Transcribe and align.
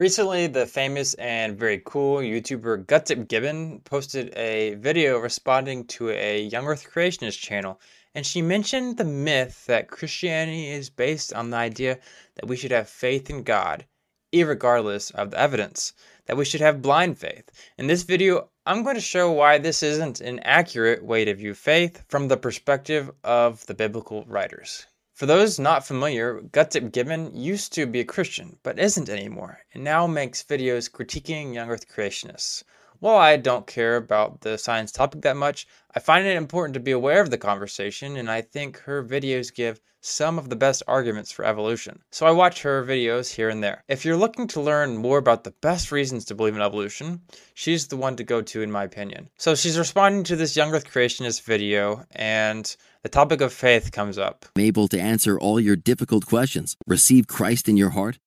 Recently, 0.00 0.48
the 0.48 0.66
famous 0.66 1.14
and 1.14 1.56
very 1.56 1.80
cool 1.84 2.18
YouTuber 2.18 2.86
Gutsick 2.86 3.28
Gibbon 3.28 3.78
posted 3.84 4.36
a 4.36 4.74
video 4.74 5.18
responding 5.18 5.86
to 5.86 6.10
a 6.10 6.42
Young 6.42 6.66
Earth 6.66 6.90
Creationist 6.92 7.38
channel, 7.38 7.80
and 8.12 8.26
she 8.26 8.42
mentioned 8.42 8.96
the 8.96 9.04
myth 9.04 9.66
that 9.66 9.86
Christianity 9.86 10.66
is 10.66 10.90
based 10.90 11.32
on 11.32 11.50
the 11.50 11.58
idea 11.58 12.00
that 12.34 12.48
we 12.48 12.56
should 12.56 12.72
have 12.72 12.88
faith 12.88 13.30
in 13.30 13.44
God, 13.44 13.86
regardless 14.34 15.10
of 15.10 15.30
the 15.30 15.38
evidence, 15.38 15.92
that 16.26 16.36
we 16.36 16.44
should 16.44 16.60
have 16.60 16.82
blind 16.82 17.16
faith. 17.16 17.48
In 17.78 17.86
this 17.86 18.02
video, 18.02 18.50
I'm 18.66 18.82
going 18.82 18.96
to 18.96 19.00
show 19.00 19.30
why 19.30 19.58
this 19.58 19.80
isn't 19.84 20.20
an 20.20 20.40
accurate 20.40 21.04
way 21.04 21.24
to 21.24 21.34
view 21.36 21.54
faith 21.54 22.04
from 22.08 22.26
the 22.26 22.36
perspective 22.36 23.12
of 23.22 23.64
the 23.66 23.74
biblical 23.74 24.24
writers. 24.24 24.86
For 25.14 25.26
those 25.26 25.60
not 25.60 25.86
familiar, 25.86 26.40
Gutsick 26.40 26.90
Gibbon 26.90 27.36
used 27.36 27.72
to 27.74 27.86
be 27.86 28.00
a 28.00 28.04
Christian, 28.04 28.58
but 28.64 28.80
isn't 28.80 29.08
anymore, 29.08 29.60
and 29.72 29.84
now 29.84 30.08
makes 30.08 30.42
videos 30.42 30.90
critiquing 30.90 31.54
young 31.54 31.70
earth 31.70 31.86
creationists. 31.88 32.64
While 32.98 33.18
I 33.18 33.36
don't 33.36 33.64
care 33.64 33.94
about 33.94 34.40
the 34.40 34.58
science 34.58 34.90
topic 34.90 35.22
that 35.22 35.36
much, 35.36 35.68
I 35.94 36.00
find 36.00 36.26
it 36.26 36.36
important 36.36 36.74
to 36.74 36.80
be 36.80 36.90
aware 36.90 37.20
of 37.20 37.30
the 37.30 37.38
conversation, 37.38 38.16
and 38.16 38.28
I 38.28 38.40
think 38.40 38.78
her 38.80 39.04
videos 39.04 39.54
give 39.54 39.80
some 40.00 40.36
of 40.36 40.50
the 40.50 40.56
best 40.56 40.82
arguments 40.88 41.30
for 41.30 41.44
evolution. 41.44 42.02
So 42.10 42.26
I 42.26 42.32
watch 42.32 42.62
her 42.62 42.84
videos 42.84 43.32
here 43.32 43.48
and 43.48 43.62
there. 43.62 43.84
If 43.88 44.04
you're 44.04 44.16
looking 44.16 44.48
to 44.48 44.60
learn 44.60 44.96
more 44.96 45.18
about 45.18 45.44
the 45.44 45.54
best 45.62 45.92
reasons 45.92 46.24
to 46.26 46.34
believe 46.34 46.56
in 46.56 46.60
evolution, 46.60 47.22
she's 47.54 47.86
the 47.86 47.96
one 47.96 48.16
to 48.16 48.24
go 48.24 48.42
to 48.42 48.62
in 48.62 48.70
my 48.70 48.84
opinion. 48.84 49.30
So 49.38 49.54
she's 49.54 49.78
responding 49.78 50.24
to 50.24 50.36
this 50.36 50.56
young 50.56 50.74
earth 50.74 50.90
creationist 50.90 51.42
video 51.42 52.04
and 52.10 52.76
the 53.04 53.10
topic 53.10 53.42
of 53.42 53.52
faith 53.52 53.92
comes 53.92 54.16
up. 54.18 54.46
Able 54.58 54.88
to 54.88 54.98
answer 54.98 55.38
all 55.38 55.60
your 55.60 55.76
difficult 55.76 56.24
questions, 56.26 56.74
receive 56.86 57.28
Christ 57.28 57.68
in 57.68 57.76
your 57.76 57.90
heart? 57.90 58.18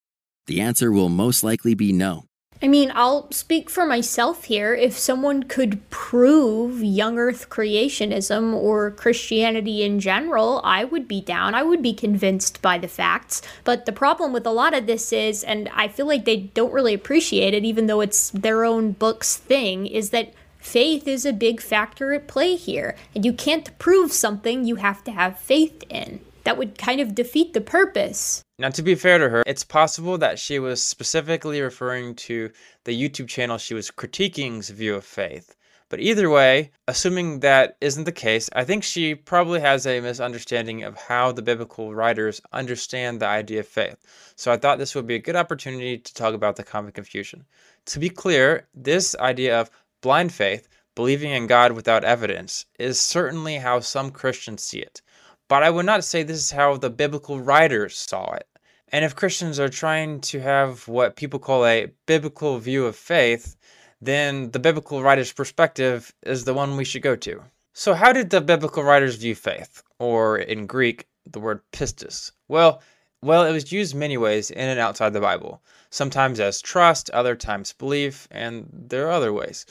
The 0.45 0.61
answer 0.61 0.91
will 0.91 1.09
most 1.09 1.43
likely 1.43 1.73
be 1.73 1.91
no. 1.91 2.25
I 2.61 2.67
mean, 2.67 2.91
I'll 2.95 3.31
speak 3.31 3.69
for 3.69 3.85
myself 3.85 4.45
here. 4.45 4.73
If 4.73 4.97
someone 4.97 5.43
could 5.43 5.87
prove 5.89 6.83
young 6.83 7.17
earth 7.17 7.49
creationism 7.49 8.53
or 8.53 8.91
Christianity 8.91 9.83
in 9.83 9.99
general, 9.99 10.61
I 10.63 10.83
would 10.83 11.07
be 11.07 11.21
down. 11.21 11.53
I 11.53 11.63
would 11.63 11.81
be 11.81 11.93
convinced 11.93 12.61
by 12.61 12.77
the 12.77 12.87
facts. 12.87 13.41
But 13.63 13.85
the 13.85 13.91
problem 13.91 14.31
with 14.31 14.45
a 14.45 14.51
lot 14.51 14.75
of 14.75 14.87
this 14.87 15.11
is, 15.11 15.43
and 15.43 15.69
I 15.73 15.87
feel 15.87 16.07
like 16.07 16.25
they 16.25 16.37
don't 16.37 16.73
really 16.73 16.93
appreciate 16.93 17.53
it, 17.53 17.65
even 17.65 17.87
though 17.87 18.01
it's 18.01 18.29
their 18.31 18.63
own 18.63 18.91
book's 18.91 19.37
thing, 19.37 19.85
is 19.85 20.11
that 20.11 20.33
Faith 20.59 21.07
is 21.07 21.25
a 21.25 21.33
big 21.33 21.61
factor 21.61 22.13
at 22.13 22.27
play 22.27 22.55
here, 22.55 22.95
and 23.15 23.25
you 23.25 23.33
can't 23.33 23.77
prove 23.79 24.11
something 24.11 24.65
you 24.65 24.75
have 24.75 25.03
to 25.03 25.11
have 25.11 25.39
faith 25.39 25.83
in. 25.89 26.19
That 26.43 26.57
would 26.57 26.77
kind 26.77 27.01
of 27.01 27.15
defeat 27.15 27.53
the 27.53 27.61
purpose. 27.61 28.41
Now, 28.57 28.69
to 28.69 28.81
be 28.81 28.95
fair 28.95 29.17
to 29.17 29.29
her, 29.29 29.43
it's 29.45 29.63
possible 29.63 30.17
that 30.17 30.39
she 30.39 30.59
was 30.59 30.83
specifically 30.83 31.61
referring 31.61 32.15
to 32.15 32.51
the 32.85 33.09
YouTube 33.09 33.27
channel 33.27 33.57
she 33.57 33.73
was 33.73 33.91
critiquing's 33.91 34.69
view 34.69 34.95
of 34.95 35.03
faith. 35.03 35.55
But 35.89 36.01
either 36.01 36.29
way, 36.29 36.71
assuming 36.87 37.39
that 37.39 37.77
isn't 37.79 38.03
the 38.03 38.11
case, 38.11 38.49
I 38.53 38.65
think 38.65 38.83
she 38.83 39.15
probably 39.15 39.61
has 39.61 39.85
a 39.85 40.01
misunderstanding 40.01 40.83
of 40.83 40.97
how 40.97 41.31
the 41.31 41.41
biblical 41.41 41.95
writers 41.95 42.41
understand 42.51 43.21
the 43.21 43.27
idea 43.27 43.61
of 43.61 43.67
faith. 43.67 43.95
So 44.35 44.51
I 44.51 44.57
thought 44.57 44.79
this 44.79 44.95
would 44.95 45.07
be 45.07 45.15
a 45.15 45.19
good 45.19 45.37
opportunity 45.37 45.97
to 45.97 46.13
talk 46.13 46.33
about 46.33 46.57
the 46.57 46.63
common 46.63 46.91
confusion. 46.91 47.45
To 47.85 47.99
be 47.99 48.09
clear, 48.09 48.67
this 48.73 49.15
idea 49.15 49.61
of 49.61 49.71
Blind 50.07 50.33
faith, 50.33 50.69
believing 50.95 51.31
in 51.31 51.47
God 51.47 51.73
without 51.73 52.05
evidence, 52.05 52.65
is 52.79 52.97
certainly 52.97 53.57
how 53.57 53.81
some 53.81 54.09
Christians 54.09 54.63
see 54.63 54.79
it. 54.79 55.01
But 55.49 55.63
I 55.63 55.69
would 55.69 55.85
not 55.85 56.05
say 56.05 56.23
this 56.23 56.37
is 56.37 56.51
how 56.51 56.77
the 56.77 56.89
biblical 56.89 57.41
writers 57.41 57.97
saw 57.97 58.31
it. 58.31 58.47
And 58.87 59.03
if 59.03 59.17
Christians 59.17 59.59
are 59.59 59.67
trying 59.67 60.21
to 60.21 60.39
have 60.39 60.87
what 60.87 61.17
people 61.17 61.39
call 61.39 61.65
a 61.65 61.91
biblical 62.05 62.57
view 62.57 62.85
of 62.85 62.95
faith, 62.95 63.57
then 63.99 64.51
the 64.51 64.59
biblical 64.59 65.03
writer's 65.03 65.33
perspective 65.33 66.13
is 66.23 66.45
the 66.45 66.53
one 66.53 66.77
we 66.77 66.85
should 66.85 67.01
go 67.01 67.17
to. 67.17 67.43
So, 67.73 67.93
how 67.93 68.13
did 68.13 68.29
the 68.29 68.39
biblical 68.39 68.83
writers 68.83 69.15
view 69.15 69.35
faith? 69.35 69.83
Or 69.99 70.37
in 70.37 70.67
Greek, 70.67 71.05
the 71.29 71.41
word 71.41 71.59
pistis? 71.73 72.31
Well, 72.47 72.81
well, 73.21 73.43
it 73.43 73.51
was 73.51 73.73
used 73.73 73.93
many 73.93 74.15
ways 74.15 74.51
in 74.51 74.69
and 74.69 74.79
outside 74.79 75.11
the 75.11 75.19
Bible. 75.19 75.61
Sometimes 75.89 76.39
as 76.39 76.61
trust, 76.61 77.09
other 77.09 77.35
times 77.35 77.73
belief, 77.73 78.27
and 78.31 78.69
there 78.71 79.07
are 79.07 79.11
other 79.11 79.33
ways. 79.33 79.65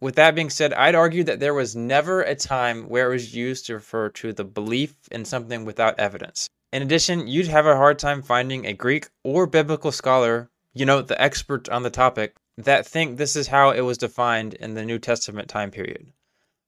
With 0.00 0.14
that 0.14 0.36
being 0.36 0.50
said, 0.50 0.72
I'd 0.74 0.94
argue 0.94 1.24
that 1.24 1.40
there 1.40 1.54
was 1.54 1.74
never 1.74 2.22
a 2.22 2.36
time 2.36 2.88
where 2.88 3.10
it 3.10 3.14
was 3.14 3.34
used 3.34 3.66
to 3.66 3.74
refer 3.74 4.08
to 4.10 4.32
the 4.32 4.44
belief 4.44 4.94
in 5.10 5.24
something 5.24 5.64
without 5.64 5.98
evidence. 5.98 6.48
In 6.72 6.82
addition, 6.82 7.26
you'd 7.26 7.48
have 7.48 7.66
a 7.66 7.76
hard 7.76 7.98
time 7.98 8.22
finding 8.22 8.64
a 8.64 8.72
Greek 8.72 9.08
or 9.24 9.48
biblical 9.48 9.90
scholar, 9.90 10.50
you 10.72 10.86
know, 10.86 11.02
the 11.02 11.20
expert 11.20 11.68
on 11.68 11.82
the 11.82 11.90
topic, 11.90 12.36
that 12.58 12.86
think 12.86 13.16
this 13.16 13.34
is 13.34 13.48
how 13.48 13.70
it 13.70 13.80
was 13.80 13.98
defined 13.98 14.54
in 14.54 14.74
the 14.74 14.84
New 14.84 15.00
Testament 15.00 15.48
time 15.48 15.72
period. 15.72 16.12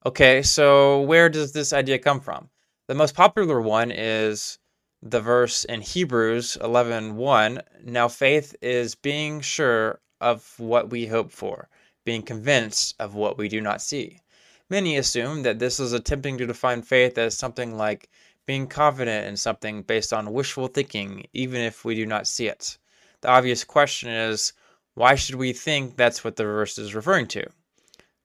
Okay, 0.04 0.42
so 0.42 1.02
where 1.02 1.28
does 1.28 1.52
this 1.52 1.72
idea 1.72 1.98
come 1.98 2.20
from? 2.20 2.48
The 2.88 2.94
most 2.94 3.14
popular 3.14 3.60
one 3.60 3.92
is 3.92 4.58
the 5.02 5.20
verse 5.20 5.64
in 5.64 5.82
Hebrews 5.82 6.58
11:1, 6.60 7.62
now 7.84 8.08
faith 8.08 8.56
is 8.60 8.96
being 8.96 9.40
sure 9.40 10.00
of 10.20 10.58
what 10.58 10.90
we 10.90 11.06
hope 11.06 11.30
for 11.30 11.68
being 12.04 12.22
convinced 12.22 12.94
of 12.98 13.14
what 13.14 13.38
we 13.38 13.48
do 13.48 13.60
not 13.60 13.82
see. 13.82 14.20
Many 14.68 14.96
assume 14.96 15.42
that 15.42 15.58
this 15.58 15.80
is 15.80 15.92
attempting 15.92 16.38
to 16.38 16.46
define 16.46 16.82
faith 16.82 17.18
as 17.18 17.36
something 17.36 17.76
like 17.76 18.08
being 18.46 18.66
confident 18.66 19.26
in 19.26 19.36
something 19.36 19.82
based 19.82 20.12
on 20.12 20.32
wishful 20.32 20.68
thinking, 20.68 21.26
even 21.32 21.60
if 21.60 21.84
we 21.84 21.94
do 21.94 22.06
not 22.06 22.26
see 22.26 22.46
it. 22.46 22.78
The 23.20 23.28
obvious 23.28 23.64
question 23.64 24.10
is 24.10 24.52
why 24.94 25.14
should 25.14 25.36
we 25.36 25.52
think 25.52 25.96
that's 25.96 26.24
what 26.24 26.36
the 26.36 26.44
verse 26.44 26.78
is 26.78 26.94
referring 26.94 27.28
to? 27.28 27.46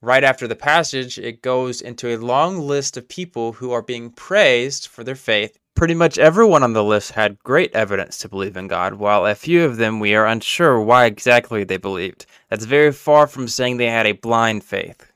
Right 0.01 0.23
after 0.23 0.47
the 0.47 0.55
passage, 0.55 1.17
it 1.17 1.41
goes 1.41 1.81
into 1.81 2.09
a 2.09 2.17
long 2.17 2.59
list 2.59 2.97
of 2.97 3.09
people 3.09 3.53
who 3.53 3.71
are 3.71 3.81
being 3.81 4.09
praised 4.09 4.87
for 4.87 5.03
their 5.03 5.15
faith. 5.15 5.57
Pretty 5.75 5.93
much 5.93 6.17
everyone 6.17 6.63
on 6.63 6.71
the 6.71 6.85
list 6.85 7.11
had 7.11 7.43
great 7.43 7.75
evidence 7.75 8.17
to 8.19 8.29
believe 8.29 8.55
in 8.55 8.69
God, 8.69 8.93
while 8.93 9.25
a 9.25 9.35
few 9.35 9.65
of 9.65 9.75
them 9.75 9.99
we 9.99 10.15
are 10.15 10.25
unsure 10.25 10.79
why 10.79 11.03
exactly 11.03 11.65
they 11.65 11.75
believed. 11.75 12.25
That's 12.49 12.63
very 12.63 12.93
far 12.93 13.27
from 13.27 13.49
saying 13.49 13.75
they 13.75 13.89
had 13.89 14.05
a 14.05 14.13
blind 14.13 14.63
faith. 14.63 15.11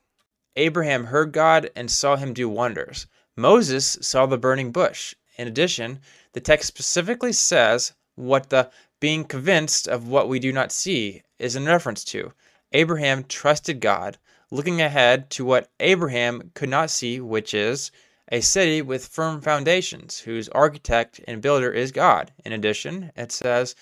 Abraham 0.58 1.06
heard 1.06 1.32
God 1.32 1.72
and 1.78 1.90
saw 1.90 2.18
him 2.18 2.34
do 2.34 2.50
wonders. 2.50 3.08
Moses 3.38 3.98
saw 4.02 4.26
the 4.26 4.38
burning 4.38 4.74
bush. 4.74 5.16
In 5.38 5.48
addition, 5.48 6.02
the 6.34 6.42
text 6.42 6.68
specifically 6.68 7.32
says 7.32 7.94
what 8.16 8.50
the 8.50 8.70
being 9.00 9.24
convinced 9.24 9.88
of 9.88 10.10
what 10.10 10.28
we 10.28 10.40
do 10.40 10.52
not 10.52 10.74
see 10.74 11.24
is 11.40 11.56
in 11.56 11.68
reference 11.68 12.04
to. 12.04 12.34
Abraham 12.74 13.24
trusted 13.24 13.80
God 13.80 14.18
looking 14.52 14.82
ahead 14.82 15.30
to 15.30 15.46
what 15.46 15.72
Abraham 15.80 16.52
could 16.54 16.68
not 16.68 16.90
see, 16.90 17.22
which 17.22 17.54
is 17.54 17.92
a 18.32 18.42
city 18.42 18.82
with 18.82 19.08
firm 19.08 19.42
foundations, 19.42 20.20
whose 20.20 20.50
architect 20.50 21.20
and 21.28 21.42
builder 21.42 21.72
is 21.72 21.92
God. 21.92 22.32
In 22.46 22.54
addition, 22.54 23.12
it 23.16 23.32
says, 23.32 23.76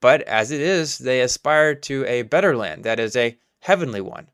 But 0.00 0.22
as 0.22 0.50
it 0.50 0.60
is, 0.60 0.98
they 0.98 1.20
aspire 1.20 1.74
to 1.74 2.04
a 2.06 2.22
better 2.22 2.56
land, 2.56 2.84
that 2.84 3.00
is, 3.00 3.16
a 3.16 3.38
heavenly 3.60 4.00
one. 4.00 4.30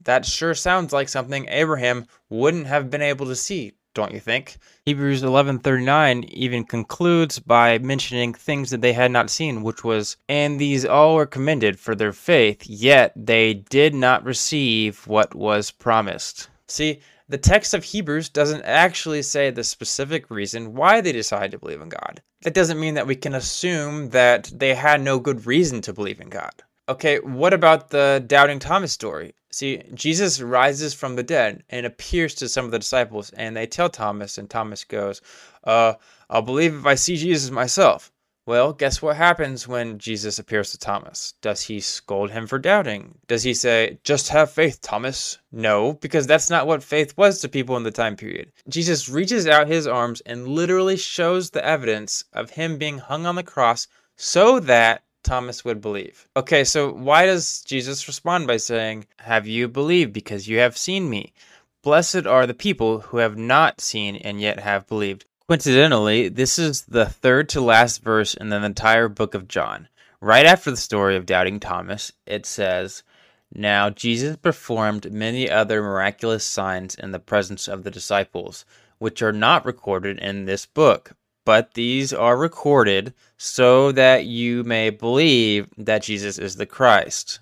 That 0.00 0.26
sure 0.26 0.54
sounds 0.54 0.92
like 0.92 1.08
something 1.08 1.46
Abraham 1.48 2.06
wouldn't 2.28 2.66
have 2.66 2.90
been 2.90 3.02
able 3.02 3.26
to 3.26 3.36
see 3.36 3.74
don't 3.94 4.14
you 4.14 4.20
think? 4.20 4.56
Hebrews 4.86 5.22
11:39 5.22 6.24
even 6.24 6.64
concludes 6.64 7.38
by 7.38 7.76
mentioning 7.78 8.32
things 8.32 8.70
that 8.70 8.80
they 8.80 8.94
had 8.94 9.10
not 9.10 9.28
seen, 9.28 9.62
which 9.62 9.84
was, 9.84 10.16
"And 10.30 10.58
these 10.58 10.86
all 10.86 11.16
were 11.16 11.26
commended 11.26 11.78
for 11.78 11.94
their 11.94 12.14
faith, 12.14 12.62
yet 12.66 13.12
they 13.14 13.52
did 13.52 13.94
not 13.94 14.24
receive 14.24 15.06
what 15.06 15.34
was 15.34 15.70
promised." 15.70 16.48
See, 16.66 17.00
the 17.32 17.38
text 17.38 17.72
of 17.72 17.82
Hebrews 17.82 18.28
doesn't 18.28 18.60
actually 18.60 19.22
say 19.22 19.50
the 19.50 19.64
specific 19.64 20.30
reason 20.30 20.74
why 20.74 21.00
they 21.00 21.12
decided 21.12 21.52
to 21.52 21.58
believe 21.58 21.80
in 21.80 21.88
God. 21.88 22.20
That 22.42 22.52
doesn't 22.52 22.78
mean 22.78 22.92
that 22.92 23.06
we 23.06 23.16
can 23.16 23.34
assume 23.34 24.10
that 24.10 24.52
they 24.54 24.74
had 24.74 25.00
no 25.00 25.18
good 25.18 25.46
reason 25.46 25.80
to 25.80 25.94
believe 25.94 26.20
in 26.20 26.28
God. 26.28 26.52
Okay, 26.90 27.20
what 27.20 27.54
about 27.54 27.88
the 27.88 28.22
doubting 28.26 28.58
Thomas 28.58 28.92
story? 28.92 29.34
See, 29.50 29.82
Jesus 29.94 30.42
rises 30.42 30.92
from 30.92 31.16
the 31.16 31.22
dead 31.22 31.64
and 31.70 31.86
appears 31.86 32.34
to 32.34 32.50
some 32.50 32.66
of 32.66 32.70
the 32.70 32.78
disciples, 32.78 33.30
and 33.30 33.56
they 33.56 33.66
tell 33.66 33.88
Thomas, 33.88 34.36
and 34.36 34.50
Thomas 34.50 34.84
goes, 34.84 35.22
uh, 35.64 35.94
I'll 36.28 36.42
believe 36.42 36.74
if 36.74 36.84
I 36.84 36.96
see 36.96 37.16
Jesus 37.16 37.50
myself. 37.50 38.11
Well, 38.44 38.72
guess 38.72 39.00
what 39.00 39.16
happens 39.16 39.68
when 39.68 39.98
Jesus 39.98 40.40
appears 40.40 40.72
to 40.72 40.78
Thomas? 40.78 41.34
Does 41.42 41.62
he 41.62 41.78
scold 41.78 42.32
him 42.32 42.48
for 42.48 42.58
doubting? 42.58 43.18
Does 43.28 43.44
he 43.44 43.54
say, 43.54 44.00
just 44.02 44.30
have 44.30 44.50
faith, 44.50 44.80
Thomas? 44.80 45.38
No, 45.52 45.92
because 45.94 46.26
that's 46.26 46.50
not 46.50 46.66
what 46.66 46.82
faith 46.82 47.16
was 47.16 47.40
to 47.40 47.48
people 47.48 47.76
in 47.76 47.84
the 47.84 47.92
time 47.92 48.16
period. 48.16 48.50
Jesus 48.68 49.08
reaches 49.08 49.46
out 49.46 49.68
his 49.68 49.86
arms 49.86 50.22
and 50.22 50.48
literally 50.48 50.96
shows 50.96 51.50
the 51.50 51.64
evidence 51.64 52.24
of 52.32 52.50
him 52.50 52.78
being 52.78 52.98
hung 52.98 53.26
on 53.26 53.36
the 53.36 53.44
cross 53.44 53.86
so 54.16 54.58
that 54.58 55.04
Thomas 55.22 55.64
would 55.64 55.80
believe. 55.80 56.26
Okay, 56.36 56.64
so 56.64 56.92
why 56.92 57.26
does 57.26 57.62
Jesus 57.62 58.08
respond 58.08 58.48
by 58.48 58.56
saying, 58.56 59.06
Have 59.20 59.46
you 59.46 59.68
believed 59.68 60.12
because 60.12 60.48
you 60.48 60.58
have 60.58 60.76
seen 60.76 61.08
me? 61.08 61.32
Blessed 61.82 62.26
are 62.26 62.46
the 62.46 62.54
people 62.54 63.00
who 63.00 63.18
have 63.18 63.36
not 63.36 63.80
seen 63.80 64.16
and 64.16 64.40
yet 64.40 64.58
have 64.60 64.88
believed. 64.88 65.26
Coincidentally, 65.48 66.28
this 66.28 66.56
is 66.56 66.82
the 66.82 67.06
third 67.06 67.48
to 67.48 67.60
last 67.60 68.02
verse 68.02 68.34
in 68.34 68.48
the 68.48 68.64
entire 68.64 69.08
book 69.08 69.34
of 69.34 69.48
John. 69.48 69.88
Right 70.20 70.46
after 70.46 70.70
the 70.70 70.76
story 70.76 71.16
of 71.16 71.26
doubting 71.26 71.58
Thomas, 71.58 72.12
it 72.26 72.46
says, 72.46 73.02
Now 73.52 73.90
Jesus 73.90 74.36
performed 74.36 75.12
many 75.12 75.50
other 75.50 75.82
miraculous 75.82 76.44
signs 76.44 76.94
in 76.94 77.10
the 77.10 77.18
presence 77.18 77.66
of 77.66 77.82
the 77.82 77.90
disciples, 77.90 78.64
which 78.98 79.20
are 79.20 79.32
not 79.32 79.66
recorded 79.66 80.20
in 80.20 80.44
this 80.44 80.64
book, 80.64 81.16
but 81.44 81.74
these 81.74 82.12
are 82.12 82.36
recorded 82.36 83.12
so 83.36 83.90
that 83.90 84.24
you 84.24 84.62
may 84.62 84.90
believe 84.90 85.66
that 85.76 86.04
Jesus 86.04 86.38
is 86.38 86.54
the 86.54 86.66
Christ. 86.66 87.40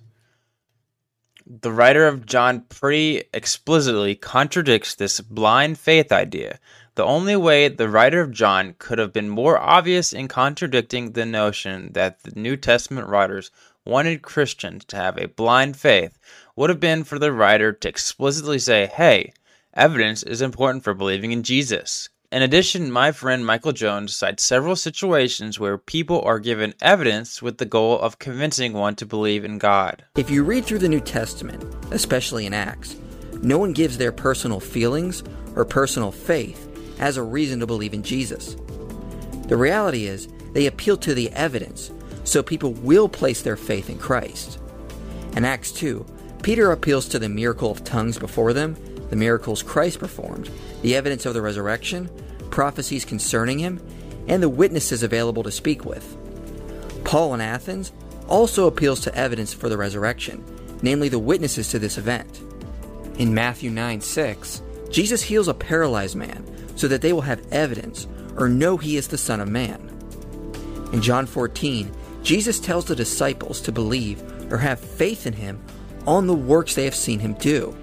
The 1.52 1.72
writer 1.72 2.06
of 2.06 2.26
John 2.26 2.60
pretty 2.68 3.24
explicitly 3.34 4.14
contradicts 4.14 4.94
this 4.94 5.20
blind 5.20 5.80
faith 5.80 6.12
idea. 6.12 6.60
The 6.94 7.02
only 7.02 7.34
way 7.34 7.66
the 7.66 7.88
writer 7.88 8.20
of 8.20 8.30
John 8.30 8.76
could 8.78 9.00
have 9.00 9.12
been 9.12 9.28
more 9.28 9.58
obvious 9.58 10.12
in 10.12 10.28
contradicting 10.28 11.10
the 11.10 11.26
notion 11.26 11.92
that 11.94 12.22
the 12.22 12.38
New 12.38 12.56
Testament 12.56 13.08
writers 13.08 13.50
wanted 13.84 14.22
Christians 14.22 14.84
to 14.84 14.96
have 14.96 15.18
a 15.18 15.26
blind 15.26 15.76
faith 15.76 16.20
would 16.54 16.70
have 16.70 16.78
been 16.78 17.02
for 17.02 17.18
the 17.18 17.32
writer 17.32 17.72
to 17.72 17.88
explicitly 17.88 18.60
say, 18.60 18.86
hey, 18.86 19.32
evidence 19.74 20.22
is 20.22 20.40
important 20.42 20.84
for 20.84 20.94
believing 20.94 21.32
in 21.32 21.42
Jesus. 21.42 22.10
In 22.32 22.42
addition, 22.42 22.92
my 22.92 23.10
friend 23.10 23.44
Michael 23.44 23.72
Jones 23.72 24.14
cites 24.14 24.44
several 24.44 24.76
situations 24.76 25.58
where 25.58 25.76
people 25.76 26.22
are 26.22 26.38
given 26.38 26.74
evidence 26.80 27.42
with 27.42 27.58
the 27.58 27.64
goal 27.64 27.98
of 27.98 28.20
convincing 28.20 28.72
one 28.72 28.94
to 28.96 29.04
believe 29.06 29.44
in 29.44 29.58
God. 29.58 30.04
If 30.16 30.30
you 30.30 30.44
read 30.44 30.64
through 30.64 30.78
the 30.78 30.88
New 30.88 31.00
Testament, 31.00 31.64
especially 31.90 32.46
in 32.46 32.54
Acts, 32.54 32.94
no 33.42 33.58
one 33.58 33.72
gives 33.72 33.98
their 33.98 34.12
personal 34.12 34.60
feelings 34.60 35.24
or 35.56 35.64
personal 35.64 36.12
faith 36.12 36.68
as 37.00 37.16
a 37.16 37.22
reason 37.24 37.58
to 37.58 37.66
believe 37.66 37.94
in 37.94 38.04
Jesus. 38.04 38.54
The 39.48 39.56
reality 39.56 40.06
is, 40.06 40.28
they 40.52 40.66
appeal 40.66 40.96
to 40.98 41.14
the 41.14 41.32
evidence, 41.32 41.90
so 42.22 42.44
people 42.44 42.74
will 42.74 43.08
place 43.08 43.42
their 43.42 43.56
faith 43.56 43.90
in 43.90 43.98
Christ. 43.98 44.60
In 45.34 45.44
Acts 45.44 45.72
2, 45.72 46.06
Peter 46.44 46.70
appeals 46.70 47.08
to 47.08 47.18
the 47.18 47.28
miracle 47.28 47.72
of 47.72 47.82
tongues 47.82 48.18
before 48.20 48.52
them, 48.52 48.76
the 49.10 49.16
miracles 49.16 49.62
Christ 49.62 49.98
performed, 49.98 50.50
the 50.82 50.96
evidence 50.96 51.26
of 51.26 51.34
the 51.34 51.42
resurrection, 51.42 52.08
prophecies 52.50 53.04
concerning 53.04 53.58
him, 53.58 53.80
and 54.26 54.42
the 54.42 54.48
witnesses 54.48 55.02
available 55.02 55.42
to 55.42 55.50
speak 55.50 55.84
with. 55.84 56.16
Paul 57.04 57.34
in 57.34 57.40
Athens 57.40 57.92
also 58.28 58.66
appeals 58.66 59.00
to 59.00 59.14
evidence 59.14 59.52
for 59.52 59.68
the 59.68 59.76
resurrection, 59.76 60.44
namely 60.82 61.08
the 61.08 61.18
witnesses 61.18 61.68
to 61.70 61.78
this 61.78 61.98
event. 61.98 62.40
In 63.18 63.34
Matthew 63.34 63.70
9 63.70 64.00
6, 64.00 64.62
Jesus 64.90 65.22
heals 65.22 65.48
a 65.48 65.54
paralyzed 65.54 66.16
man 66.16 66.46
so 66.76 66.88
that 66.88 67.02
they 67.02 67.12
will 67.12 67.20
have 67.20 67.46
evidence 67.52 68.06
or 68.36 68.48
know 68.48 68.76
he 68.76 68.96
is 68.96 69.08
the 69.08 69.18
Son 69.18 69.40
of 69.40 69.48
Man. 69.48 69.88
In 70.92 71.02
John 71.02 71.26
14, 71.26 71.92
Jesus 72.22 72.60
tells 72.60 72.84
the 72.84 72.96
disciples 72.96 73.60
to 73.62 73.72
believe 73.72 74.22
or 74.52 74.58
have 74.58 74.80
faith 74.80 75.26
in 75.26 75.32
him 75.32 75.62
on 76.06 76.26
the 76.26 76.34
works 76.34 76.74
they 76.74 76.84
have 76.84 76.94
seen 76.94 77.18
him 77.18 77.34
do. 77.34 77.76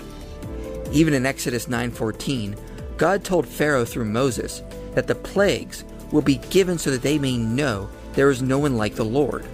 Even 0.92 1.13
in 1.13 1.25
Exodus 1.25 1.68
9:14, 1.68 2.56
God 2.98 3.24
told 3.24 3.48
Pharaoh 3.48 3.86
through 3.86 4.06
Moses 4.06 4.63
that 4.95 5.07
the 5.07 5.16
plagues 5.16 5.84
will 6.12 6.22
be 6.22 6.38
given 6.50 6.78
so 6.78 6.89
that 6.92 7.01
they 7.01 7.19
may 7.19 7.38
know 7.38 7.89
there 8.13 8.30
is 8.30 8.42
no 8.42 8.57
one 8.57 8.78
like 8.78 8.95
the 8.95 9.06
Lord. 9.06 9.45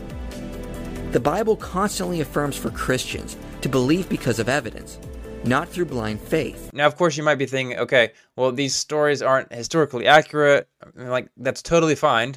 The 1.12 1.19
Bible 1.19 1.56
constantly 1.56 2.21
affirms 2.21 2.56
for 2.56 2.69
Christians 2.69 3.35
to 3.62 3.69
believe 3.69 4.07
because 4.09 4.39
of 4.39 4.50
evidence, 4.50 4.97
not 5.44 5.68
through 5.69 5.85
blind 5.85 6.21
faith. 6.21 6.71
Now, 6.74 6.88
of 6.88 6.95
course, 6.95 7.18
you 7.18 7.24
might 7.24 7.35
be 7.35 7.45
thinking, 7.45 7.77
okay, 7.77 8.13
well, 8.35 8.51
these 8.51 8.74
stories 8.74 9.21
aren't 9.21 9.53
historically 9.53 10.07
accurate. 10.07 10.68
Like, 10.95 11.30
that's 11.38 11.62
totally 11.62 11.95
fine. 11.95 12.35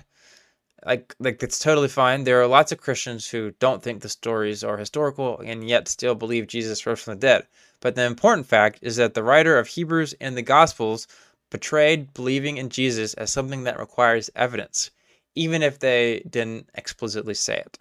Like, 0.87 1.17
like 1.19 1.41
that's 1.41 1.59
totally 1.59 1.89
fine. 1.89 2.23
There 2.23 2.41
are 2.41 2.47
lots 2.47 2.71
of 2.71 2.81
Christians 2.81 3.29
who 3.29 3.51
don't 3.59 3.83
think 3.83 4.01
the 4.01 4.09
stories 4.09 4.63
are 4.63 4.77
historical 4.77 5.41
and 5.41 5.69
yet 5.69 5.89
still 5.89 6.15
believe 6.15 6.47
Jesus 6.47 6.87
rose 6.87 7.03
from 7.03 7.15
the 7.15 7.21
dead. 7.21 7.47
But 7.81 7.97
the 7.97 8.05
important 8.05 8.47
fact 8.47 8.79
is 8.83 8.97
that 8.97 9.15
the 9.15 9.25
writer 9.25 9.59
of 9.59 9.67
Hebrews 9.67 10.15
and 10.21 10.37
the 10.37 10.43
Gospels 10.43 11.09
portrayed 11.51 12.15
believing 12.15 12.57
in 12.57 12.69
Jesus 12.71 13.15
as 13.15 13.33
something 13.33 13.65
that 13.65 13.81
requires 13.81 14.31
evidence, 14.37 14.93
even 15.35 15.63
if 15.63 15.79
they 15.81 16.23
didn't 16.31 16.71
explicitly 16.75 17.35
say 17.35 17.57
it. 17.57 17.79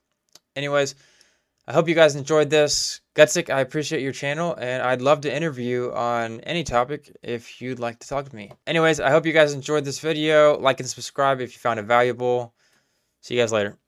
Anyways, 0.55 0.95
I 1.67 1.73
hope 1.73 1.87
you 1.87 1.95
guys 1.95 2.15
enjoyed 2.15 2.49
this. 2.49 3.01
Gutsick, 3.15 3.49
I 3.49 3.61
appreciate 3.61 4.01
your 4.01 4.11
channel, 4.11 4.55
and 4.55 4.83
I'd 4.83 5.01
love 5.01 5.21
to 5.21 5.35
interview 5.35 5.91
on 5.93 6.39
any 6.41 6.63
topic 6.63 7.15
if 7.23 7.61
you'd 7.61 7.79
like 7.79 7.99
to 7.99 8.07
talk 8.07 8.29
to 8.29 8.35
me. 8.35 8.51
Anyways, 8.67 8.99
I 8.99 9.09
hope 9.09 9.25
you 9.25 9.33
guys 9.33 9.53
enjoyed 9.53 9.85
this 9.85 9.99
video. 9.99 10.59
Like 10.59 10.79
and 10.79 10.89
subscribe 10.89 11.41
if 11.41 11.53
you 11.53 11.59
found 11.59 11.79
it 11.79 11.85
valuable. 11.85 12.53
See 13.25 13.33
you 13.33 13.41
guys 13.41 13.51
later. 13.51 13.79